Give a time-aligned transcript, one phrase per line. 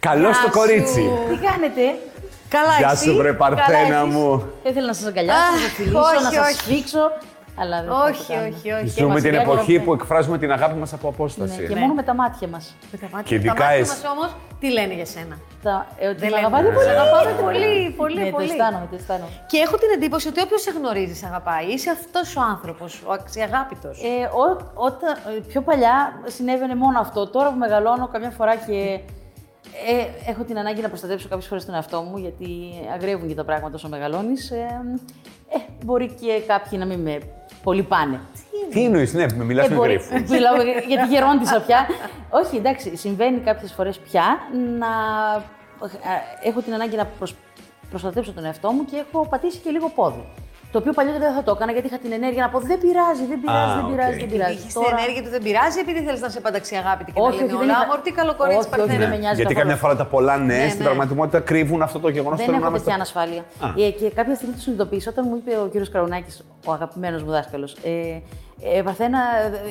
[0.00, 1.10] Καλό το κορίτσι.
[1.28, 1.80] Τι κάνετε;
[2.48, 4.12] Καλά, Γεια εσύ; σου, βρε Παρθένα εσείς.
[4.14, 4.52] μου.
[4.62, 6.54] Θα ήθελα να σας αγκαλιάσω, να σας Αχ, φιλήσω, όχι, να σας όχι.
[6.54, 7.10] σφίξω.
[7.56, 8.46] Αλλά δεν θα το Όχι, κάνω.
[8.46, 8.86] όχι, όχι.
[9.00, 9.84] Ζούμε την μας εποχή βλέπω.
[9.84, 11.60] που εκφράζουμε την αγάπη μας από απόσταση.
[11.60, 12.74] Ναι, και μόνο με τα μάτια μας.
[12.92, 13.90] Με τα μάτια, Και ειδικά τα μάτια εσύ.
[14.02, 16.46] μας όμως, τι λένε για σένα; Τα, ε, ότι Δεν με λένε.
[16.46, 16.88] αγαπάτε Σε πολύ.
[16.88, 18.50] αγαπάμε πολύ, πολύ, Ναι, το πολύ.
[18.50, 19.30] αισθάνομαι, το αισθάνομαι.
[19.46, 21.66] Και έχω την εντύπωση ότι όποιος σε γνωρίζει, σε αγαπάει.
[21.66, 23.96] Είσαι αυτός ο άνθρωπος, ο αξιαγάπητος.
[24.02, 25.96] Ε, ό- όταν, ε, πιο παλιά
[26.26, 27.20] συνέβαινε μόνο αυτό.
[27.28, 29.00] Τώρα που μεγαλώνω καμιά φορά και
[29.88, 32.48] ε, έχω την ανάγκη να προστατέψω κάποιες φορές τον εαυτό μου, γιατί
[32.94, 34.50] αγριεύουν και τα πράγματα όσο μεγαλώνεις.
[34.50, 34.80] Ε,
[35.56, 37.18] ε, μπορεί και κάποιοι να μην με
[37.62, 38.20] πολύ πάνε.
[38.70, 40.30] Τι εννοείς, ναι, με μιλάς Ε, με μπορεί- γρήφους.
[40.36, 40.54] Μιλάω
[40.88, 41.86] γιατί γερόντισα πια.
[42.30, 44.38] Όχι, εντάξει, συμβαίνει κάποιες φορές πια
[44.78, 44.86] να
[46.42, 47.36] ε, έχω την ανάγκη να προσ-
[47.90, 50.24] προστατέψω τον εαυτό μου και έχω πατήσει και λίγο πόδι.
[50.74, 53.24] Το οποίο παλιότερα δεν θα το έκανα γιατί είχα την ενέργεια να πω δεν πειράζει,
[53.32, 54.20] δεν πειράζει, Α, δεν πειράζει, οκ.
[54.24, 54.56] δεν πειράζει.
[54.58, 57.34] Είχε την ενέργεια του δεν πειράζει, επειδή θέλεις να σε πανταξιαγάπητη αγάπητη και Όχι, να
[57.34, 57.72] όχι, λένε δεν όλα.
[57.74, 58.98] είχα- Αμορ, τι καλό κορίτσι Όχι, όχι, Παρθένα.
[59.02, 60.88] δεν με νοιάζει Γιατί καθόλου καμιά φορά τα πολλά ναι, Ναι, στην ναι.
[60.88, 62.38] πραγματικότητα κρύβουν αυτό το γεγονός.
[62.44, 63.42] Δεν έχω τέτοια ανασφάλεια.
[63.66, 63.68] Α.
[63.86, 66.34] Ε, και κάποια στιγμή το συνειδητοποίησα όταν μου είπε ο κύριος Καρουνάκης,
[66.68, 67.90] ο αγαπημένος μου δάσκαλος, ε,
[68.76, 69.18] ε, Παρθένα,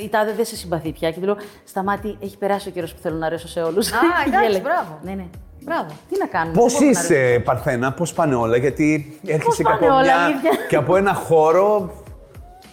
[0.06, 1.08] η τάδε δεν σε συμπαθεί πια.
[1.12, 1.38] Και του λέω:
[1.72, 3.92] Σταμάτη, έχει περάσει ο καιρός που θέλω να αρέσω σε όλους.
[3.92, 4.92] Α, εντάξει, μπράβο.
[5.08, 5.26] Ναι, ναι.
[5.64, 5.89] Μπράβο.
[6.09, 6.58] Τι να κάνουμε.
[6.58, 10.02] Πώς δεν μπορούμε να είσαι, Παρθένα, πώς πάνε όλα, Γιατί έρχεσαι και πάνε από, όλα,
[10.03, 11.92] μια- αλήθεια; και από ένα χώρο.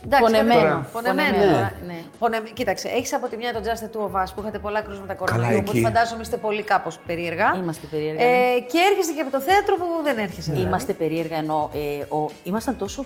[0.04, 0.60] Εντάξει, Πονεμένο.
[0.60, 0.86] τώρα.
[0.92, 1.28] Πονεμένο.
[1.28, 1.72] Πονεμένο, τώρα.
[1.86, 1.98] ναι.
[2.18, 4.80] Πονε- Κοίταξε, έχεις από τη μια τον Just the Two of Us που είχατε πολλά
[4.80, 5.58] κρούσματα Καλά, κορονοϊού.
[5.58, 5.86] Οπότε εκεί.
[5.86, 7.54] φαντάζομαι είστε πολύ κάπως περίεργα.
[7.62, 10.50] Είμαστε περίεργα, Ε, και έρχεσαι και από το θέατρο που δεν έρχεσαι.
[10.52, 10.66] δηλαδή.
[10.68, 13.04] Είμαστε περίεργα ενώ ε, ο, ήμασταν τόσο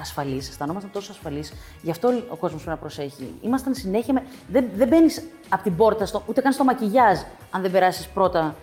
[0.00, 1.52] ασφαλείς, αισθανόμασταν τόσο ασφαλείς.
[1.82, 3.34] Γι' αυτό ο κόσμος πρέπει να προσέχει.
[3.40, 4.22] Ήμασταν συνέχεια με.
[4.48, 7.18] Δεν, δεν μπαίνεις από την πόρτα, στο, ούτε καν στο μακιγιάζ,
[7.50, 8.54] αν δεν περάσεις πρώτα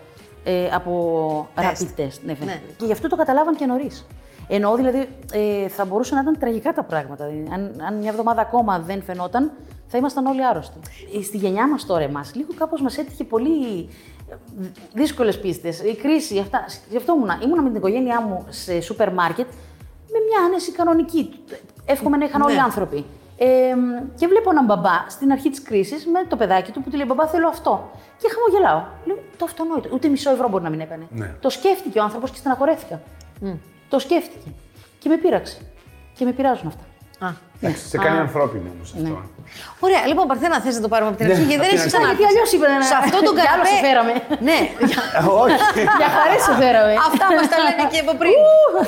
[0.52, 1.81] ε, από Τεστ.
[1.81, 2.19] rapid test.
[2.25, 2.61] Ναι, Ναι.
[2.78, 4.05] Και γι' αυτό το καταλάβαν και νωρίς.
[4.47, 7.25] Εννοώ δηλαδή ε, θα μπορούσαν να ήταν τραγικά τα πράγματα.
[7.25, 9.52] Δηλαδή, αν, αν μια εβδομάδα ακόμα δεν φαινόταν,
[9.88, 10.77] θα ήμασταν όλοι άρρωστοι.
[11.17, 13.89] Ε, Στη γενιά μας τώρα, εμάς, λίγο κάπως μας έτυχε πολύ
[14.94, 15.80] δύσκολες πίστες.
[15.81, 16.66] Η κρίση, αυτά.
[16.89, 19.48] Σκεφτόμουν, ήμουνα με την οικογένειά μου σε σούπερ μάρκετ
[20.11, 21.30] με μια άνεση κανονική.
[21.86, 22.61] Εύχομαι να είχαν όλοι οι Ναι.
[22.64, 23.05] άνθρωποι.
[23.42, 23.48] Ε,
[24.20, 27.05] και βλέπω έναν μπαμπά στην αρχή της κρίσης με το παιδάκι του που του λέει:
[27.10, 27.92] Μπαμπά, θέλω αυτό.
[28.22, 28.82] Και χαμογελάω.
[29.05, 29.89] Λέω: Το αυτονόητο.
[29.94, 31.05] Ούτε μισό ευρώ μπορεί να μην έκανε.
[31.10, 31.30] Ναι.
[31.39, 33.02] Το σκέφτηκε ο άνθρωπος και στεναχωρέθηκα.
[33.89, 34.50] Το σκέφτηκε.
[35.00, 35.58] Και με πείραξε.
[36.17, 36.83] Και με πειράζουν αυτά.
[37.27, 37.30] Α.
[37.61, 39.10] Εντάξει, σε κάνει ανθρώπινο όμως Ναι.
[39.10, 39.23] αυτό.
[39.86, 41.80] Ωραία, λοιπόν, Παρθένα, θες να το πάρουμε από την Ναι, αρχή, γιατί απ' δεν την
[41.80, 41.95] έχεις αρχή.
[41.95, 42.08] ξανά.
[42.11, 43.71] Γιατί αλλιώς είπε να Σε αυτό τον Για άλλο καναπέ.
[43.76, 44.14] σε φέραμε.
[44.50, 44.58] Ναι,
[45.17, 45.58] Ε, Όχι.
[46.00, 46.94] Για χαρές σε φέραμε.
[47.10, 48.38] αυτά μας τα λένε και από πριν.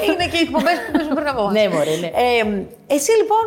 [0.09, 1.53] Είναι και οι εκπομπές που παίζουν πριν από εμάς.
[1.57, 2.09] Ναι, μωρέ, ναι.
[2.29, 2.41] Ε,
[2.95, 3.43] εσύ λοιπόν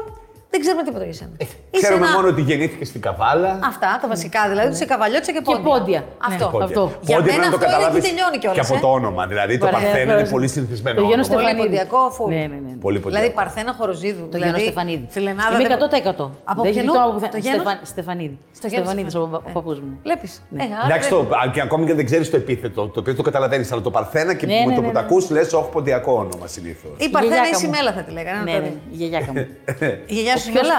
[0.54, 1.36] δεν ξέρουμε τίποτα για σένα.
[1.74, 3.50] Είσαι Ξέρουμε ένα- μόνο ότι γεννήθηκε στην Καβάλα.
[3.72, 5.68] Αυτά τα βασικά, δηλαδή ότι είσαι καβαλιώτσα και Και πόντια.
[5.70, 6.00] πόντια.
[6.30, 6.44] Αυτό.
[6.44, 6.50] Ναι.
[6.54, 6.66] Πόντια.
[6.70, 6.82] αυτό.
[7.08, 8.84] Για Πόντια μένα πρέπει να το αυτό είναι καταλάβεις εκεί τελειώνει κιόλας, Και από ε.
[8.84, 9.22] το όνομα.
[9.32, 10.34] Δηλαδή το Παρθένα, Παρθένα είναι Παρθένα.
[10.36, 10.96] πολύ συνηθισμένο.
[11.00, 11.34] Το Γιώργο όνομα.
[11.34, 11.62] Πολύ Στεφανίδη.
[11.64, 12.28] ποντιακό, φουλ.
[12.34, 12.72] Ναι, ναι, ναι.
[12.86, 13.08] Πολύ ποντιακό.
[13.14, 14.24] Δηλαδή Παρθένα χοροζίδου.
[14.32, 15.04] Το δηλαδή, Γιώργο Στεφανίδη.
[15.16, 15.54] Φιλενάδα.
[15.54, 16.24] Είμαι δεν- 100%.
[16.52, 17.38] Από Δεν ποιον; γλιτώνω από Το πουθενά.
[17.46, 18.36] γένος; Στεφα- Στεφανίδη.
[18.58, 19.36] Στο γένος Στεφανίδης, ο Στεφανίδη.
[19.36, 19.92] παπα- ο παππούς μου.
[20.06, 20.32] Βλέπεις.
[20.56, 20.64] Ναι.
[20.86, 23.82] Εντάξει, το, α, και ακόμη και δεν ξέρεις το επίθετο, το οποίο το καταλαβαίνεις, αλλά
[23.88, 24.98] το Παρθένα και Ναι, με ναι, το ναι, που ναι.
[24.98, 26.94] τα ακούς λες, όχι ποντιακό όνομα συνήθως.
[27.04, 27.72] Η Παρθένα γιαγιάκα η μου.
[27.74, 28.38] Σιμέλα θα τη λέγανε.
[28.38, 28.76] να Ναι, το ναι, δεις.
[28.92, 29.46] η γιαγιάκα μου.
[30.06, 30.76] Η γιαγιά σου Ο πιο Σιμέλα.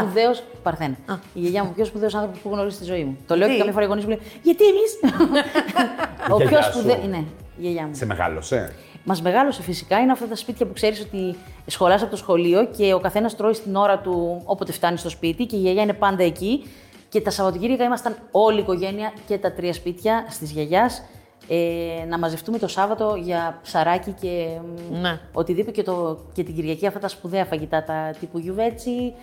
[0.71, 1.19] Σπουδαίο Παρθένα.
[1.33, 3.17] Η γιαγιά μου, ο πιο σπουδαίο άνθρωπος που έχω γνωρίσει στη ζωή μου.
[3.27, 4.99] Το λέω Τι; και καμιά φορά οι γονείς μου λένε Γιατί εμείς;
[6.33, 6.71] ο πιο γιαγιά σου.
[6.71, 7.07] σπουδαίο.
[7.09, 7.95] Ναι, η γιαγιά μου.
[7.95, 9.99] Σε μεγάλωσε; Μας μεγάλωσε φυσικά.
[9.99, 13.53] Είναι αυτά τα σπίτια που ξέρεις ότι σχολάς από το σχολείο και ο καθένας τρώει
[13.53, 16.65] στην ώρα του όποτε φτάνει στο σπίτι και η γιαγιά είναι πάντα εκεί.
[17.09, 21.03] Και τα Σαββατοκύριακα ήμασταν όλη η οικογένεια και τα τρία σπίτια τη γιαγιάς
[21.47, 24.47] ε, να μαζευτούμε το Σάββατο για ψαράκι και
[24.91, 25.19] μ, Ναι.
[25.33, 29.13] οτιδήποτε και, το, και την Κυριακή αυτά τα σπουδαία φαγητά, τα τύπου γιουβέτσι.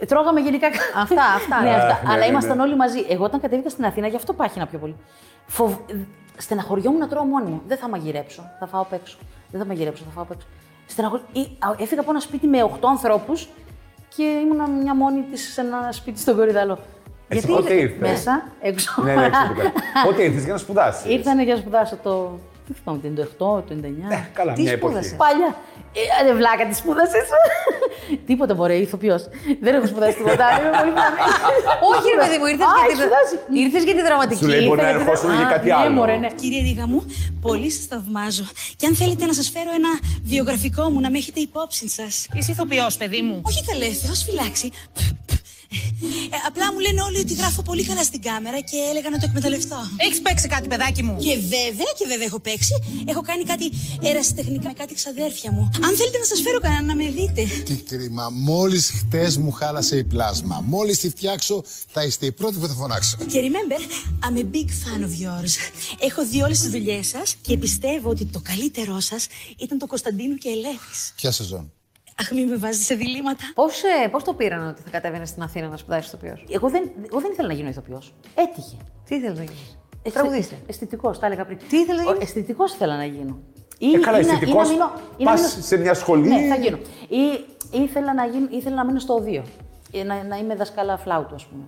[0.00, 0.66] Ε, Τρώγαμε γενικά.
[0.96, 1.60] Αυτά, αυτά.
[1.64, 2.00] ναι, Α, αυτά.
[2.04, 2.62] ναι, Αλλά ναι, ήμασταν ναι.
[2.62, 3.04] όλοι μαζί.
[3.08, 4.96] Εγώ όταν κατέβηκα στην Αθήνα, γι' αυτό πάχυνα πιο πολύ.
[5.46, 5.74] Φοβ...
[6.36, 7.62] Στεναχωριόμουν να τρώω μόνη μου.
[7.66, 8.50] Δεν θα μαγειρέψω.
[8.58, 9.18] Θα φάω απ' έξω.
[9.50, 10.46] Δεν θα μαγειρέψω, θα φάω απ' έξω.
[10.86, 11.22] Στεναχωρι...
[11.32, 13.48] Ή- α, Έφυγα από ένα σπίτι με 8 ανθρώπους
[14.16, 16.78] και ήμουνα μια μόνη της σε ένα σπίτι στον Κορυδαλό.
[17.32, 19.02] Εσύ πότε ήρθες; Μέσα, έξω.
[19.04, 19.72] ναι, ναι, εξαιρετικά.
[20.06, 21.10] Πότε ήρθες για να σπουδάσεις.
[21.12, 22.38] Ήρθανε για να σπουδάσω το.
[22.66, 23.08] Τι θυμάμαι, το
[23.58, 24.12] 98, το 99.
[24.12, 24.92] Ε, καλά, Τι μια εποχή.
[24.92, 25.50] σπούδασες; Παλιά.
[26.20, 27.26] Ε, ρε βλάκα, τι σπούδασες;
[28.28, 29.22] τίποτα μπορεί, ηθοποιός.
[29.60, 30.44] Δεν έχω σπουδάσει τίποτα.
[30.60, 31.20] Είμαι πολύ πλανή.
[31.92, 33.34] Όχι, ρε παιδί μου, ήρθες Α, για, έχεις σπουδάσει.
[33.50, 33.58] τη...
[33.64, 34.40] ήρθες για τη δραματική.
[34.42, 35.94] Σου λέει μπορεί να Ήρθα γιατί ερχόσουν δεν- για Α, κάτι ναι, άλλο.
[35.98, 36.30] μωρέ, ναι.
[36.40, 37.00] Κύριε Ρίγα μου,
[37.46, 38.46] πολύ σας θαυμάζω.
[38.78, 39.92] Και αν θέλετε να σας φέρω ένα
[40.32, 42.12] βιογραφικό μου, να με έχετε υπόψη σας.
[42.36, 43.36] Είσαι ηθοποιός, παιδί μου.
[43.50, 44.66] Όχι καλέ, Θεός φυλάξει.
[46.34, 49.24] Ε, απλά μου λένε όλοι ότι γράφω πολύ καλά στην κάμερα και έλεγα να το
[49.28, 49.80] εκμεταλλευτώ.
[49.96, 52.74] Έχεις παίξει κάτι, παιδάκι μου; Και βέβαια, και βέβαια έχω παίξει.
[53.04, 53.70] Έχω κάνει κάτι
[54.02, 55.70] ερασιτεχνικά με κάτι ξαδέρφια μου.
[55.86, 57.42] Αν θέλετε να σας φέρω κανένα να με δείτε.
[57.64, 58.28] Τι κρίμα.
[58.30, 60.60] Μόλις χτες μου χάλασε η πλάσμα.
[60.66, 63.16] Μόλις τη φτιάξω, θα είστε οι πρώτοι που θα φωνάξω.
[63.16, 63.80] Και remember,
[64.26, 65.52] I'm a big fan of yours.
[65.98, 69.26] Έχω δει όλες τις δουλειές σας και πιστεύω ότι το καλύτερό σας
[69.58, 71.12] ήταν το Κωνσταντίνου και Ελένης.
[71.16, 71.72] Ποια σεζόν;
[72.20, 73.42] Αχ, μην με βάζεις σε διλήμματα.
[73.54, 77.20] Πώς πώς το πήραν ότι θα κατέβαινε στην Αθήνα να σπουδάσεις ηθοποιός; Εγώ δεν, εγώ
[77.20, 78.14] δεν ήθελα να γίνω ηθοποιός.
[78.34, 78.76] Έτυχε.
[79.04, 80.58] Τι ήθελες να γίνεις; Ε, Τραγουδίστρια.
[80.66, 81.58] Αισθητικός, τα έλεγα πριν.
[81.68, 83.38] Τι ήθελες να γίνεις; Αισθητικός ήθελα να γίνω.
[83.78, 85.94] Ή, Ε, καλά, ή να- ή να αισθητικός, μείνω- ή να πας μείνω- σε μια
[85.94, 86.28] σχολή.
[86.28, 86.76] Ναι, θα γίνω.
[87.08, 87.44] Ή
[87.82, 89.44] ήθελα να, γίνω, ήθελα να μείνω στο οδείο.
[89.92, 91.62] Ε, Να, να είμαι δασκάλα φλάουτου, ας πούμε.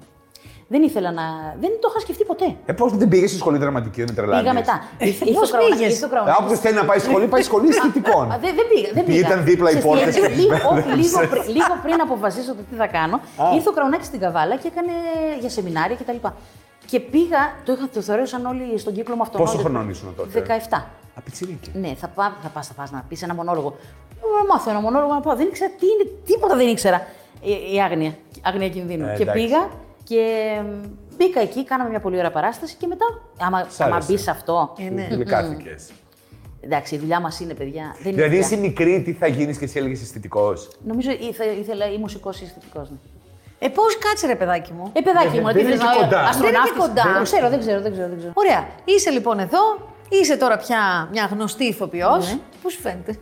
[0.73, 1.23] Δεν ήθελα να.
[1.61, 2.49] Δεν το είχα σκεφτεί ποτέ.
[2.67, 4.41] Ε, πώς δεν πήγες στη σχολή δραματική, δεν τρελάνεις.
[4.43, 4.75] Πήγα μετά.
[4.99, 6.41] Ήρθε- ήρθε πώς ο Κραουνάκης- πήγες; ήρθε ο Κραουνάκης.
[6.45, 8.25] Όποιος θέλει να πάει σχολή, πάει σχολή αισθητικών.
[8.33, 8.89] Α, δεν, δεν πήγα.
[8.97, 9.19] Δεν πήγα.
[9.27, 10.85] Ήταν δίπλα οι Ξέρεις τι πόρτες έγινε; και τις Λίγο, μπέλες.
[10.87, 13.17] όχι, λίγο, πριν, λίγο πριν αποφασίσω το τι θα κάνω,
[13.57, 14.93] ήρθε ο Κραουνάκη στην Καβάλα και έκανε
[15.43, 16.19] για σεμινάρια κτλ.
[16.91, 19.41] Και πήγα, το, είχα, το θεωρούσαν όλοι στον κύκλο μου αυτόν.
[19.41, 20.31] Πόσο όλοι- χρονών ήσουν τότε;
[20.71, 20.79] 17.
[21.19, 21.71] Απιτσιρίκι.
[21.83, 23.71] Ναι, θα, πά, θα πας, θα πας να πεις ένα μονόλογο.
[24.39, 25.37] Να μάθω ένα μονόλογο να πάω.
[25.37, 26.99] Δεν ήξερα τι είναι, τίποτα δεν ήξερα.
[27.41, 29.07] Η, η άγνοια, άγνοια κινδύνου.
[29.07, 29.43] Ε, και εντάξει.
[29.43, 29.69] πήγα
[30.05, 33.05] και μ, μπήκα εκεί, κάναμε μια πολύ ωραία παράσταση και μετά,
[33.39, 34.13] άμα, Σ' άμα άρεσε.
[34.13, 34.75] μπει σε αυτό.
[34.79, 35.09] Ε, ναι.
[35.11, 35.75] Γλυκάθηκε.
[36.61, 37.83] Εντάξει, η δουλειά μας είναι, παιδιά.
[37.83, 38.47] Δεν είναι Δηλαδή δουλειά.
[38.47, 42.45] είσαι μικρή, τι θα γίνεις και εσύ έλεγες αισθητικός; Νομίζω ήθε, ήθελα ή μουσικός ή
[42.45, 42.91] αισθητικός.
[42.91, 42.97] Ναι.
[43.59, 44.91] Ε, πώς κάτσε ρε παιδάκι μου.
[44.93, 46.21] Ε, παιδάκι μου, δεν τι είναι θες και να κοντά.
[46.21, 46.73] αστροναύτης.
[46.73, 47.13] Δεν είναι κοντά.
[47.13, 48.09] Δεν ξέρω, δεν ξέρω, δεν ξέρω.
[48.09, 48.33] Δεν ξέρω.
[48.37, 48.67] Ωραία.
[48.85, 49.61] Είσαι λοιπόν εδώ,
[50.09, 52.33] είσαι τώρα πια μια γνωστή ηθοποιός.
[52.33, 52.39] Ναι.
[52.63, 53.19] Πώς σου φαίνεται;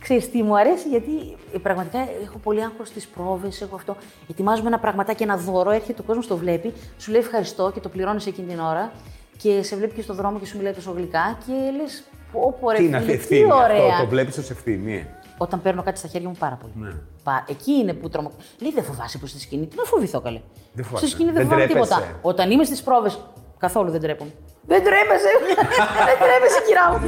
[0.00, 1.10] Ξέρεις τι μου αρέσει, γιατί
[1.54, 3.96] ε, πραγματικά έχω πολύ άγχος στις πρόβες, έχω αυτό.
[4.30, 7.88] Ετοιμάζουμε ένα πραγματάκι, ένα δώρο, έρχεται ο κόσμος, το βλέπει, σου λέει ευχαριστώ και το
[7.88, 8.92] πληρώνεις εκείνη την ώρα
[9.36, 12.02] και σε βλέπει και στον δρόμο και σου μιλάει τόσο γλυκά και λες
[12.32, 13.86] πω πω ρε Τι είναι φίλε, αυτή τι ευθύνη ωραία.
[13.90, 15.06] αυτό, το βλέπεις ως ευθύνη;
[15.38, 16.72] Όταν παίρνω κάτι στα χέρια μου πάρα πολύ.
[16.76, 16.90] Ναι.
[17.22, 18.30] Πα- εκεί είναι που τρομο...
[18.58, 19.66] Λέει δεν φοβάσαι που στη σκηνή.
[19.66, 20.40] Τι να φοβηθώ καλέ.
[20.72, 21.06] Δεν φοβάσαι.
[21.06, 21.94] Στη σκηνή δεν, Δεν φοβάμαι τρέπεσαι.
[21.94, 22.18] τίποτα.
[22.22, 23.18] Όταν είμαι στις πρόβες,
[23.58, 24.30] καθόλου δεν τρέπομαι.
[24.66, 25.30] Δεν τρέπεσαι!
[26.08, 26.98] δεν τρέπεσαι κυρά μου.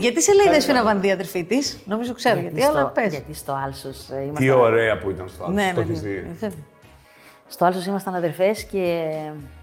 [0.00, 1.78] Γιατί σε λέει Δέσποινα Βανδύ, αδερφή της.
[1.84, 3.12] Νομίζω ξέρω γιατί, αλλά στο, πες.
[3.12, 4.44] γιατί στο Άλσος ε, είμαστε...
[4.44, 5.54] Τι ωραία που ήταν στο άλλο.
[5.54, 6.08] Ναι, το ναι, έχεις ναι.
[6.08, 6.36] δει.
[6.40, 6.48] Ε,
[7.48, 9.10] Στο Άλσος ήμασταν αδερφές και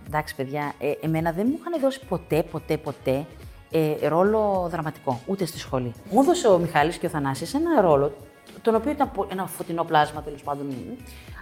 [0.08, 3.26] εντάξει παιδιά, ε, εμένα δεν μου είχαν δώσει ποτέ, ποτέ, ποτέ
[3.72, 5.94] ε, ρόλο δραματικό, ούτε στη σχολή.
[6.12, 8.14] Μου έδωσε ο Μιχάλης και ο Θανάσης ένα ρόλο,
[8.62, 10.74] τον οποίο ήταν πο- ένα φωτεινό πλάσμα τέλος πάντων.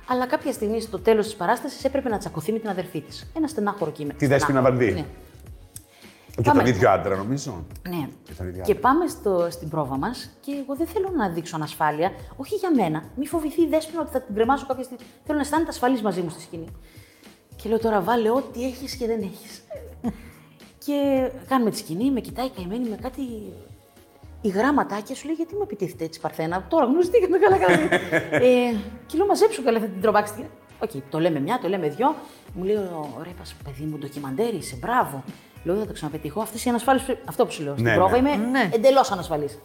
[0.07, 3.31] Αλλά κάποια στιγμή στο τέλος της παράστασης έπρεπε να τσακωθεί με την αδερφή της.
[3.37, 4.17] Ένα στενάχωρο κείμενο.
[4.17, 4.93] Τη Δέσποινα Στενάχωρο, Βανδύ.
[4.93, 5.05] Ναι.
[6.35, 6.61] Και Πάμε.
[6.63, 7.65] τον ίδιο άντρα, νομίζω.
[7.89, 8.07] Ναι.
[8.37, 8.81] τον ίδιο Και άντρα.
[8.89, 12.11] πάμε στο, στην πρόβα μας και εγώ δεν θέλω να δείξω ανασφάλεια.
[12.35, 13.03] Όχι για μένα.
[13.15, 15.03] Μη φοβηθεί η δέσποινα ότι θα την κρεμάσω κάποια στιγμή.
[15.25, 16.67] Θέλω να αισθάνεται ασφαλής μαζί μου στη σκηνή.
[17.55, 19.63] Και λέω τώρα βάλε ό,τι έχεις και δεν έχεις.
[20.85, 23.21] και κάνουμε τη σκηνή, με κοιτάει καημένη με κάτι.
[24.45, 26.65] Η γραμματάκια σου λέει γιατί με επιτίθεται έτσι Παρθένα.
[26.69, 27.77] Τώρα γνωριστήκαμε καλά καλά.
[28.31, 28.75] ε,
[29.05, 30.49] και λέω μαζέψου καλά θα την τρομάξει.
[30.79, 32.15] Οκ, το λέμε μια, το λέμε δυο.
[32.53, 35.23] Μου λέει ο Ρέπα, παιδί μου, ντοκιμαντέρ είσαι, μπράβο.
[35.63, 36.41] Λέω, θα το ξαναπετύχω.
[36.41, 37.17] Αυτές οι ανασφάλειες.
[37.25, 37.73] Αυτό που σου λέω.
[37.73, 38.29] Στην Ναι, πρόβα ναι.
[38.29, 38.69] είμαι Ναι.
[38.73, 39.59] εντελώς ανασφαλής.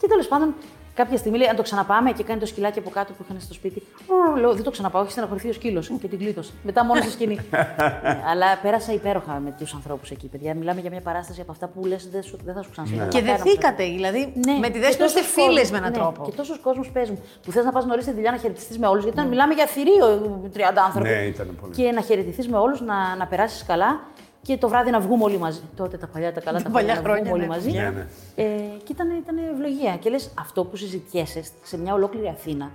[0.00, 0.54] Και τέλος πάντων,
[1.00, 3.54] κάποια στιγμή λέει: Αν το ξαναπάμε και κάνει το σκυλάκι από κάτω που είχαν στο
[3.54, 3.82] σπίτι.
[4.06, 6.52] «Ω», Λέω: Δεν το ξαναπάω, έχεις στεναχωρηθεί ο σκύλος και τη γλίτωσε.
[6.62, 7.38] Μετά μόνο στη σκηνή.
[8.30, 10.54] Αλλά πέρασα υπέροχα με τους ανθρώπους εκεί, παιδιά.
[10.54, 13.08] Μιλάμε για μια παράσταση από αυτά που λες: Δεν, σου- δεν θα σου ξανασυμβεί.
[13.08, 16.24] Και δεθήκατε, δηλαδή με τη και Δέσποινα είστε τόσος φίλες κόσμος- με έναν ναι, τρόπο.
[16.24, 17.18] Και τόσο κόσμο παίζουν.
[17.44, 19.02] Που θες να πας νωρίς στη δουλειά να χαιρετιστείς με όλους.
[19.02, 20.06] Γιατί όταν μιλάμε για θηρίο
[20.54, 21.08] 30 άνθρωποι.
[21.08, 21.72] Ναι, ήταν πολύ.
[21.74, 24.00] Και να χαιρετηθείς με όλους, να, να περάσεις καλά
[24.42, 25.60] και το βράδυ να βγούμε όλοι μαζί.
[25.76, 27.48] Τότε τα παλιά τα καλά, τα, παλιά παλιά να βγούμε χρόνια, όλοι ναι.
[27.48, 27.70] μαζί.
[27.70, 28.06] Ναι, ναι.
[28.34, 28.44] Ε,
[28.84, 29.96] και ήταν, ήταν ευλογία.
[29.96, 32.70] Και λες αυτό που συζητιέσαι σε μια ολόκληρη Αθήνα.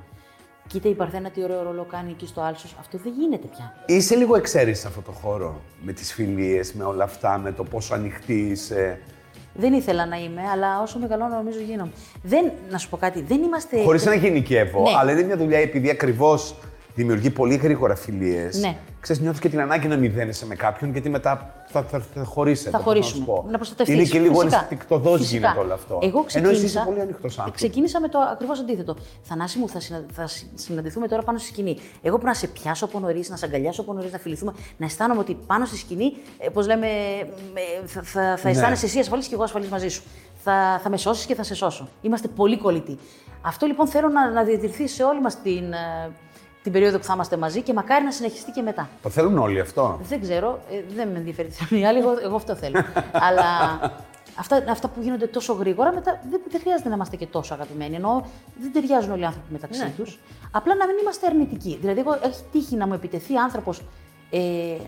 [0.67, 2.75] Κοίτα η Παρθένα τι ωραίο ρόλο κάνει εκεί στο Άλσος.
[2.79, 3.75] Αυτό δεν γίνεται πια.
[3.85, 5.61] Είσαι λίγο εξαίρεση σε αυτό το χώρο.
[5.81, 8.99] Με τις φιλίες, με όλα αυτά, με το πόσο ανοιχτή είσαι.
[9.53, 11.91] Δεν ήθελα να είμαι, αλλά όσο μεγαλώνω νομίζω γίνομαι.
[12.23, 13.83] Δεν, να σου πω κάτι, δεν είμαστε.
[13.83, 14.89] Χωρίς να γενικεύω, Ναι.
[14.99, 16.55] αλλά είναι μια δουλειά επειδή ακριβώς
[16.95, 18.59] δημιουργεί πολύ γρήγορα φιλίες.
[18.59, 18.77] Ναι.
[19.03, 22.69] Ξέρεις, νιώθεις και την ανάγκη να μηδένεσαι με κάποιον, γιατί μετά θα, θα, θα χωρίσετε.
[22.69, 23.19] Θα πώς χωρίσουμε.
[23.19, 23.45] Να, σου πω.
[23.49, 23.95] Να προστατευτείς.
[23.95, 24.57] Είναι και λίγο Φυσικά.
[24.59, 25.37] ενστικτοδός Φυσικά.
[25.37, 25.99] γίνεται όλο αυτό.
[26.01, 27.53] Εγώ Ενώ ξεκίνησα, εσύ είσαι πολύ ανοιχτό άνθρωπος.
[27.55, 28.95] Ξεκίνησα με το ακριβώς αντίθετο.
[29.21, 31.77] Θανάση μου, θα, συνα, θα συ- συναντηθούμε τώρα πάνω στη σκηνή.
[32.01, 34.85] Εγώ πρέπει να σε πιάσω από νωρίς, να σε αγκαλιάσω από νωρίς, να φιληθούμε, να
[34.85, 36.87] αισθάνομαι ότι πάνω στη σκηνή, ε, πώς λέμε,
[37.53, 38.49] με- θα, θα, θα Ναι.
[38.51, 40.03] αισθάνεσαι εσύ ασφαλής και εγώ ασφαλής μαζί σου.
[40.43, 41.87] Θα, θα με σώσεις και θα σε σώσω.
[42.01, 42.97] Είμαστε πολύ κολλητοί.
[43.41, 46.11] Αυτό λοιπόν θέλω να, να διατηρηθεί σε όλη μας την, ε,
[46.63, 48.89] την περίοδο που θα είμαστε μαζί και μακάρι να συνεχιστεί και μετά.
[49.01, 52.09] Το θέλουν όλοι αυτό; Δεν ξέρω, ε, δεν με ενδιαφέρει τι θέλουν οι άλλοι, εγώ,
[52.23, 52.83] εγώ αυτό θέλω.
[53.27, 53.79] Αλλά
[54.37, 57.95] αυτά, αυτά που γίνονται τόσο γρήγορα, μετά δεν, δεν χρειάζεται να είμαστε και τόσο αγαπημένοι.
[57.95, 58.25] Ενώ
[58.61, 59.93] δεν ταιριάζουν όλοι οι άνθρωποι μεταξύ Ναι.
[59.97, 60.19] τους.
[60.51, 61.77] Απλά να μην είμαστε αρνητικοί.
[61.81, 63.81] Δηλαδή, εγώ έχει τύχει να μου επιτεθεί άνθρωπος.
[64.29, 64.39] Ε,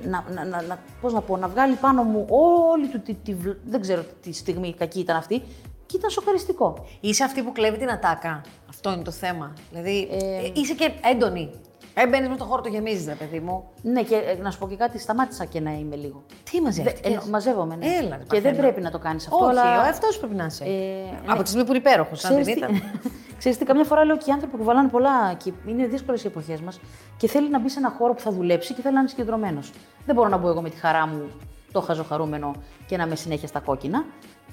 [0.08, 3.34] να, να, να, να, πώς να πω, να βγάλει πάνω μου όλη του τη, τη,
[3.34, 5.42] βλ- δεν ξέρω τι στιγμή κακή ήταν αυτή
[5.86, 6.86] και ήταν σοκαριστικό.
[7.00, 9.54] Είσαι αυτή που κλέβει την ατάκα; Αυτό είναι το θέμα.
[9.72, 11.50] Δηλαδή Ε, ε, είσαι και έντονη.
[11.98, 13.64] Έμπαινε με το χώρο, το γεμίζεις, ρε παιδί μου.
[13.82, 16.24] Ναι, και ε, να σου πω και κάτι, σταμάτησα και να είμαι λίγο.
[16.52, 17.86] Τι μαζεύτηκες; Δε- ε, μαζεύομαι, ναι.
[17.86, 18.58] Έλα, ρε, και δεν Παρθένα.
[18.62, 19.38] πρέπει να το κάνεις αυτό.
[19.46, 19.80] Όχι, αλλά...
[19.82, 20.64] αυτό πρέπει να είσαι.
[20.64, 20.70] Ε,
[21.26, 21.44] Από ναι.
[21.44, 22.92] τη στιγμή που είναι υπέροχος, αν Ξέρεις δεν τι- ήταν.
[23.38, 26.28] Ξέρεις τι, καμιά φορά λέω και οι άνθρωποι που βαλάνε πολλά και είναι δύσκολες οι
[26.28, 26.80] εποχές μας
[27.18, 29.72] και θέλει να μπει σε ένα χώρο που θα δουλέψει και θέλει να είναι συγκεντρωμένος.
[30.06, 31.22] Δεν μπορώ να μπω εγώ με τη χαρά μου
[31.72, 32.52] το χαζοχαρούμενο
[32.86, 34.06] και να είμαι συνέχεια στα κόκκινα.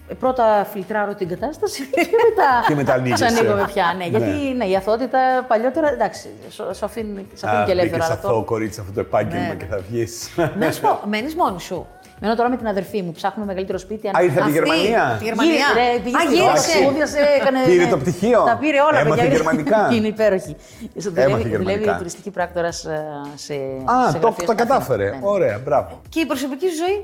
[0.09, 3.25] Ε, Πρώτα φιλτράρω την κατάσταση και μετά, Και μετά ανοίγεσαι.
[3.27, 3.95] ξανοίγομαι πια.
[3.99, 4.19] Ναι, Ναι.
[4.19, 5.19] γιατί ναι, η αθότητα
[5.49, 7.95] παλιότερα εντάξει, σου σου αφήνει, σε αφήνει Α, και ελεύθερα.
[7.97, 9.77] μπήκες αλλά αυτό, τώρα- κορίτσι, αυτό το επάγγελμα Ναι, και ναι.
[9.77, 10.29] θα βγεις.
[10.59, 11.87] Να σου πω, μένεις μόνο σου.
[12.21, 14.09] Μένω τώρα με την αδερφή μου, ψάχνουμε μεγαλύτερο σπίτι.
[14.09, 15.53] αν- Α, ήρθε από τη Αυτή, Γερμανία; τη Γερμανία.
[15.55, 16.73] Γύρι- ρε, πήγε Α, στη γύρισε.
[16.73, 17.91] Ρώμη, σπούδιασε, έκανε- Πήρε ναι.
[17.91, 18.43] το πτυχίο.
[18.43, 18.99] Τα πήρε όλα.
[19.01, 19.37] Έμαθε παιδιά.
[19.37, 19.89] γερμανικά.
[19.95, 20.57] Είναι υπέροχη.
[20.95, 21.97] Δουλεύει, δουλεύει γερμανικά.
[21.97, 22.91] τουριστική πράκτορα σε.
[23.35, 23.55] σε
[23.95, 25.03] Α, σε το, γραφείο το στην κατάφερε.
[25.09, 25.17] Αθήνα.
[25.21, 25.33] Ναι, ναι.
[25.33, 26.01] Ωραία, μπράβο.
[26.09, 26.97] Και η προσωπική σου ζωή;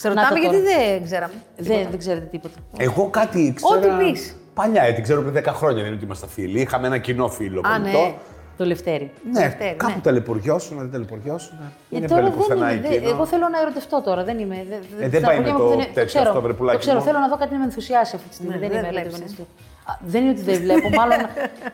[0.00, 0.78] Σε Να ρωτάμε το γιατί τώρα.
[0.90, 1.32] δεν ξέραμε.
[1.56, 2.54] Δεν, δεν ξέρετε τίποτα.
[2.76, 3.94] Εγώ κάτι ήξερα.
[3.96, 4.36] Ό,τι πεις.
[4.54, 6.60] Παλιά, ε, την ξέρω πριν 10 χρόνια, δεν είναι ότι είμαστε φίλοι.
[6.60, 7.60] Είχαμε ένα κοινό φίλο.
[7.60, 7.98] Α, κολλητό.
[8.04, 8.14] ναι.
[8.56, 9.10] Το Λευτέρι.
[9.32, 10.00] Ναι, Λευτέρη, κάπου ναι.
[10.02, 11.56] ταλαιπωριώσουν, δεν ταλαιπωριώσουν.
[11.60, 12.80] Ε, Δεν τώρα έβγαλε δεν πουθενά είναι.
[12.80, 13.08] δεν- εκείνο.
[13.10, 14.24] εγώ θέλω να ερωτευτώ τώρα.
[14.24, 14.66] Δεν είμαι.
[14.68, 16.52] Δεν, Ε, δεν στα πάει πουλιά με μου το δεν είναι- τέτοιο ξέρω, αυτό, βρε
[16.52, 17.04] πουλάκι Το ξέρω, μου.
[17.04, 18.54] θέλω να δω κάτι να με ενθουσιάσει αυτή τη στιγμή.
[18.54, 19.48] Ναι, δεν δεν είμαι βλέπεις, ερωτευμένη.
[19.84, 20.88] Α, Δεν είναι ότι δεν βλέπω.
[21.00, 21.18] Μάλλον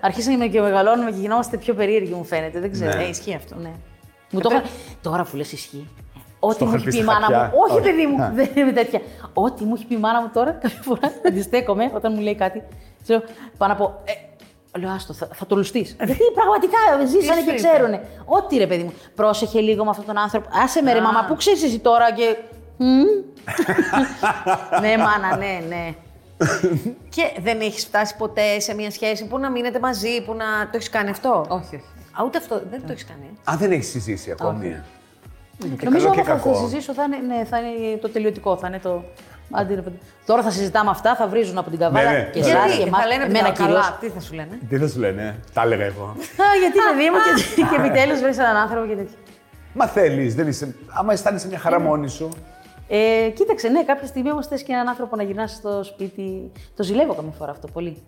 [0.00, 2.60] αρχίσαμε και μεγαλώνουμε και γινόμαστε πιο περίεργοι, μου φαίνεται.
[2.60, 2.96] Δεν ξέρω.
[2.96, 3.02] Ναι.
[3.04, 3.54] Ε, ισχύει αυτό.
[3.62, 3.72] Ναι.
[4.30, 4.64] Μου το είχαν-
[5.02, 5.88] Τώρα που λες ισχύει.
[6.46, 7.34] Ό,τι Στο μου είχαν έχει πει πει η στα μάνα μου.
[7.40, 7.58] χαρτιά.
[7.62, 7.82] Όχι, Όχι.
[7.82, 8.30] παιδί μου, Α.
[8.34, 9.00] δεν είμαι τέτοια.
[9.34, 12.62] Ό,τι μου έχει πει η μάνα μου τώρα, κάποια φορά αντιστέκομαι όταν μου λέει κάτι.
[13.02, 13.22] Ξέρω,
[13.58, 14.00] πάω να πω.
[14.04, 14.12] Ε,
[14.78, 15.96] Λέω, άστο, θα, θα το λουστείς.
[16.04, 18.00] Γιατί πραγματικά ζήσανε Τι και σου είπε; ξέρουνε.
[18.24, 18.92] Ό,τι ρε παιδί μου.
[19.14, 20.48] Πρόσεχε λίγο με αυτόν τον άνθρωπο.
[20.64, 22.36] Άσε με ρε, μαμά, πού ξέρεις εσύ τώρα και.
[22.76, 23.04] Μμμ.
[24.82, 25.94] ναι, μάνα, ναι, ναι.
[27.08, 30.70] Και δεν έχεις φτάσει ποτέ σε μια σχέση που να μείνετε μαζί, που να το
[30.72, 31.84] έχεις κάνει αυτό; όχι, όχι.
[32.20, 33.30] Α, ούτε αυτό δεν το έχεις κάνει.
[33.46, 33.50] ε.
[33.52, 34.82] Α, δεν έχεις συζήσει ακόμη.
[35.64, 36.68] Είναι και Νομίζω καλό και ότι θα, θα κακό.
[36.68, 38.56] συζήσω, θα είναι, ναι, θα είναι το τελειωτικό.
[38.56, 39.04] Θα είναι το.
[39.50, 39.98] Άντε, ρε παιδί.
[40.26, 42.24] Τώρα θα συζητάμε αυτά, θα βρίζουν από την καβάλα Ναι, ναι.
[42.24, 43.84] και Γιατί, εσάς Γιατί; και εμάς, θα λένε εμένα παιδιά, κυρίως.
[43.84, 46.04] καλά, τι θα σου λένε; Τι θα σου λένε, ε; τα έλεγα εγώ.
[46.04, 47.16] Α, γιατί παιδί μου
[47.56, 49.16] και, και επιτέλους βρεις έναν άνθρωπο και τέτοια.
[49.74, 50.74] Μα θέλεις, δεν είσαι.
[50.88, 52.28] Άμα αισθάνεσαι μια χαρά μόνη σου.
[52.88, 56.52] Ε, κοίταξε, ναι, κάποια στιγμή όμως θες και έναν άνθρωπο να γυρνάς στο σπίτι.
[56.76, 58.02] Το ζηλεύω καμιά φορά αυτό πολύ.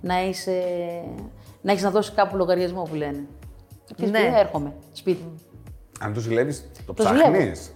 [0.00, 0.62] Να είσαι.
[1.60, 3.26] Να έχεις να δώσεις κάπου λογαριασμό που λένε.
[3.96, 4.18] Και Ναι.
[4.18, 4.32] ναι.
[4.38, 5.24] έρχομαι σπίτι.
[6.02, 7.30] Αν το ζηλεύεις, το Το ζηλεύω.
[7.30, 7.70] ψάχνεις.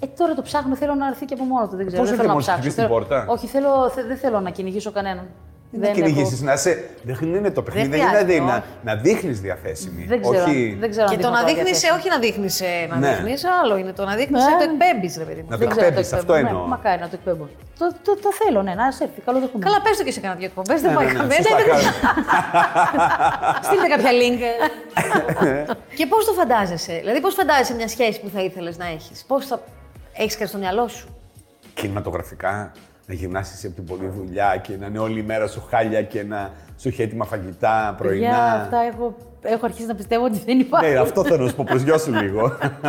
[0.00, 1.76] Ε, τώρα το ψάχνω, θέλω να έρθει και από μόνο του.
[1.76, 2.02] Δεν ξέρω.
[2.02, 2.60] Πώς δεν ήρθε θέλω να μόνος, ψάξω.
[2.60, 5.26] χτυπείς την Θέλω- πόρτα; Όχι, θέλω, θε- δεν θέλω να κυνηγήσω κανέναν.
[5.70, 6.84] Δεν να κυνηγήσεις, να σε.
[7.02, 8.62] Δεν είναι το παιχνίδι, δεν χρειάζεται, είναι να, όχι.
[8.82, 10.04] να δείχνεις διαθέσιμη.
[10.08, 11.98] Δεν ξέρω, όχι δεν ξέρω αν Και το δείχνω να τώρα δείχνεις, διαθέσιμη.
[11.98, 13.08] όχι να δείχνεις, να Ναι.
[13.14, 13.92] δείχνεις, άλλο είναι.
[13.92, 14.50] Το να δείχνεις, Ναι.
[14.64, 15.46] το εκπέμπεις, ρε παιδί μου.
[15.50, 16.48] Να το Δεν ξέρω αν εκπέμπεις, αυτό εκπέμπω.
[16.48, 16.62] εννοώ.
[16.62, 17.44] Ναι, μακάρι να το εκπέμπω.
[17.78, 19.20] Το, το, το θέλω, ναι, να σε έρθει.
[19.26, 19.64] Καλό δεχόμενο.
[19.70, 20.80] Καλά, πες το και σε κανένα δύο εκπομπές.
[20.80, 21.36] Δεν Ναι, πάει ναι, ναι, καμία.
[21.36, 21.86] σωστά Δεν- κάνεις.
[23.66, 24.40] Στείλτε κάποια link.
[25.98, 29.46] Και πώς το φαντάζεσαι, Δηλαδή, πώς φαντάζεσαι μια σχέση που θα ήθελες να έχεις, Πώς
[29.46, 29.56] θα.
[30.20, 31.06] Έχεις και στο μυαλό σου;
[31.74, 32.72] Κινηματογραφικά,
[33.08, 36.02] να γυρνάσει εσύ από την πολλή δουλειά και να είναι όλη η μέρα σου χάλια
[36.02, 38.26] και να σου έχει έτοιμα φαγητά, πρωινά.
[38.28, 40.90] Για αυτά έχω, έχω αρχίσει να πιστεύω ότι δεν υπάρχουν.
[40.90, 42.40] Ναι, αυτό θέλω να σου πω, προσγειώσου λίγο.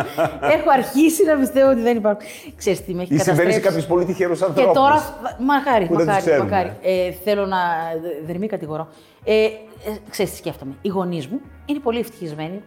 [0.56, 2.26] έχω αρχίσει να πιστεύω ότι δεν υπάρχουν.
[2.56, 3.60] Ξέρεις τι με έχει Ή συμβαίνεις σε καταστρέψει.
[3.68, 4.68] κάποιους πολύ τυχερούς ανθρώπου.
[4.68, 5.02] Και τώρα,
[5.38, 6.50] μακάρι, που δεν τους μακάρι, ξέρουμε.
[6.50, 6.72] μακάρι.
[6.82, 7.56] Ε, θέλω να.
[8.02, 8.88] δε- Δεν μη κατηγορώ.
[9.24, 9.50] Ε, ε,
[10.10, 10.72] ξέρεις τι σκέφτομαι.
[10.82, 12.62] Οι γονείς μου είναι πολύ ευτυχισμένοι.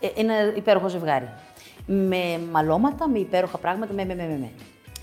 [0.00, 1.28] Ε, ένα υπέροχο ζευγάρι.
[1.86, 4.50] Με μαλώματα, με υπέροχα πράγματα, με, με, με, με.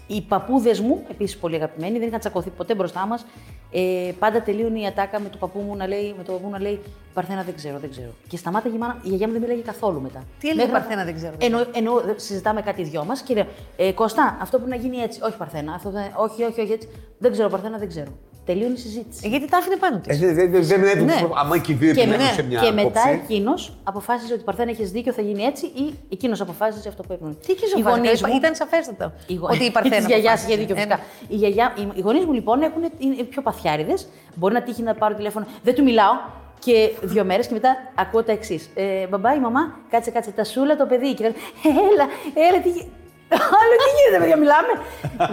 [0.09, 0.15] Με.
[0.15, 3.25] Οι παππούδες μου, επίσης πολύ αγαπημένοι, δεν είχαν τσακωθεί ποτέ μπροστά μας.
[3.71, 6.59] Ε, πάντα τελείωνε η ατάκα με τον παππού μου να λέει, με τον παππού να
[6.61, 6.79] λέει
[7.13, 8.09] Παρθένα δεν ξέρω, δεν ξέρω.
[8.27, 10.23] Και σταμάτα η, μάνα, η γιαγιά μου δεν μιλάγε καθόλου μετά.
[10.39, 13.45] Τι έλεγε Μέχρι- Παρθένα, δεν ξέρω, δεν Εννοώ, εννοώ, συζητάμε κάτι δυο μας και λέω
[13.77, 15.19] ε, Κωστά, αυτό πρέπει να γίνει έτσι.
[15.23, 16.89] Όχι Παρθένα, αυτό δεν, όχι, όχι, όχι έτσι.
[17.17, 18.11] Δεν ξέρω, Παρθένα δεν ξέρω.
[18.45, 19.21] Τελείωνε η συζήτηση.
[19.25, 20.15] Ε, Γιατί τα άφηνε πάνω Ε, τη.
[20.25, 21.03] Δεν δεν- δεν έδειξε.
[21.21, 21.27] Ναι.
[21.35, 23.09] Άμα και οι δύο Και, επιλέγουν με- σε μια και μετά άποψη.
[23.23, 27.33] εκείνος αποφάσισε ότι Παρθένα έχεις δίκιο, θα γίνει έτσι, ή εκείνος αποφάσισε αυτό που έπρεπε.
[27.45, 29.11] Τι είχε Οι γονείς μου- Ήταν σαφέστατο.
[29.27, 29.95] οι γο- Ότι η Παρθένα.
[29.95, 30.51] Της γιαγιάς αποφάσισε.
[30.51, 30.99] είχε δίκιο Ε, φυσικά.
[31.27, 34.07] Οι, γιαγιά, οι, οι γονείς μου λοιπόν έχουν, είναι πιο παθιάριδες.
[34.35, 35.45] Μπορεί να τύχει να πάρω τηλέφωνο.
[35.63, 36.13] Δεν του μιλάω
[36.59, 38.69] και δύο μέρες και μετά ακούω τα εξής.
[38.75, 41.13] Ε, μπαμπά, η μαμά, κάτσε, κάτσε, τα σούλα το παιδί.
[41.13, 42.07] Και λένε, έλα,
[42.49, 42.87] έλα, τι, γι-
[43.31, 44.67] Άλλο τι γίνεται, παιδιά, μιλάμε.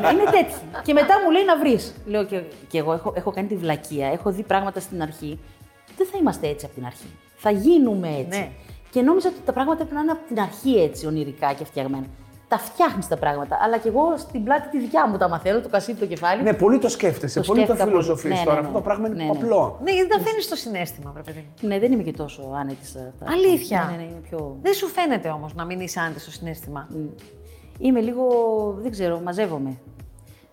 [0.01, 0.57] Ναι, είναι τέτοιο.
[0.83, 1.95] Και μετά μου λέει να βρεις.
[2.07, 5.39] Λέω και, και εγώ έχω, έχω κάνει τη βλακεία, έχω δει πράγματα στην αρχή.
[5.97, 7.07] Δεν θα είμαστε έτσι από την αρχή.
[7.37, 8.39] Θα γίνουμε έτσι.
[8.39, 8.49] Ναι.
[8.91, 12.07] Και νόμιζα ότι τα πράγματα πρέπει να είναι από την αρχή έτσι ονειρικά και φτιαγμένα.
[12.49, 13.59] Τα φτιάχνεις τα πράγματα.
[13.63, 16.43] Αλλά και εγώ στην πλάτη τη δικιά μου τα μαθαίνω, το κασίδι το κεφάλι.
[16.43, 18.03] Ναι, πολύ το σκέφτεσαι, Το πολύ το σκέφτηκα πολύ.
[18.03, 18.55] φιλοσοφείς Ναι, ναι, τώρα.
[18.61, 18.67] ναι.
[18.67, 19.31] Αυτό το πράγμα είναι Ναι, ναι.
[19.31, 19.79] απλό.
[19.83, 21.39] Ναι, γιατί τα αφήνεις στο συνέστημα, βρε παιδί.
[21.63, 21.69] μου.
[21.69, 23.33] Ναι, δεν είμαι και τόσο άνετη σε αυτά.
[23.33, 23.87] Αλήθεια.
[23.91, 24.59] Ναι, ναι, ναι, είμαι πιο.
[24.63, 26.89] Δεν σου φαίνεται όμως να μην είσαι άντε στο συνέστημα.
[27.79, 28.25] Είμαι λίγο.
[28.83, 29.77] δεν ξέρω, μαζεύομαι.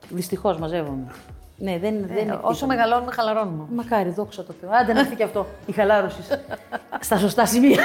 [0.09, 1.07] Δυστυχώς μαζεύομαι.
[1.57, 2.65] Ναι, δεν, δεν Ε, είναι όσο τίποτα.
[2.65, 3.63] μεγαλώνουμε, χαλαρώνουμε.
[3.75, 4.69] Μακάρι, δόξα τω Θεώ.
[4.81, 5.45] Άντε να έρθει και αυτό.
[5.65, 6.27] Η χαλάρωσης.
[6.99, 7.79] Στα σωστά σημεία.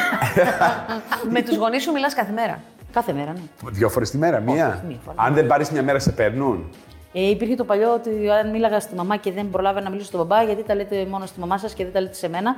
[1.33, 2.61] Με τους γονείς σου μιλάς κάθε μέρα;
[2.93, 3.71] Κάθε μέρα, ναι.
[3.71, 4.69] Δύο φορές τη μέρα, μία.
[4.69, 5.23] όχι, μία φορά.
[5.23, 6.71] Αν δεν πάρεις μια μέρα, σε παίρνουν;
[7.13, 10.27] Ε, υπήρχε το παλιό ότι αν μίλαγα στη μαμά και δεν προλάβαινα να μιλήσω στον
[10.27, 12.57] μπαμπά, γιατί τα λέτε μόνο στη μαμά σας και δεν τα λέτε σε μένα.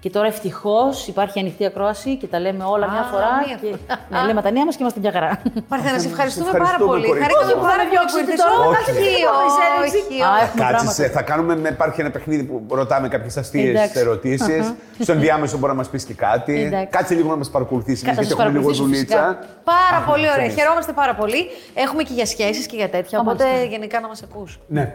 [0.00, 3.28] Και τώρα ευτυχώς υπάρχει ανοιχτή ακρόαση και τα λέμε όλα μια Α, φορά.
[3.46, 3.66] μία και...
[3.66, 4.00] φορά.
[4.22, 5.30] ναι, λέμε τα νέα μας και είμαστε μια χαρά.
[5.72, 7.06] Παρθένα, σε ευχαριστούμε, ευχαριστούμε, πάρα πολύ.
[7.06, 7.22] κορίτσι.
[7.22, 8.38] Χαρήκαμε Όχι, πάρα θα πολύ που διώξετε ήρθες.
[8.44, 9.98] τώρα, Όχι, κάθε όχι, τίποτα, εξέλιξη.
[10.06, 10.42] όχι, Α, όχι.
[10.44, 10.92] έχουμε Κάτσε, πράγματα.
[10.98, 13.98] σε- θα κάνουμε, με- υπάρχει ένα παιχνίδι που ρωτάμε κάποιες αστείες Εντάξει.
[14.04, 14.64] ερωτήσεις.
[15.04, 16.54] Στο ενδιάμεσο μπορεί να μας πεις και κάτι.
[16.68, 16.90] Εντάξει.
[16.96, 19.20] Κάτσε λίγο να μας παρακολουθήσεις, Θα γιατί σας έχουμε λίγο παρακολουθήσω δουλίτσα.
[19.22, 19.62] φυσικά.
[19.74, 20.36] Πάρα Αχ, πολύ ωραία.
[20.46, 20.54] ξέρεις.
[20.58, 21.40] Χαιρόμαστε πάρα πολύ.
[21.84, 23.16] Έχουμε και για σχέσεις και για τέτοια.
[23.18, 23.64] Α, Οπότε μάλιστα.
[23.74, 24.50] γενικά να μας ακούς.
[24.76, 24.90] Ναι.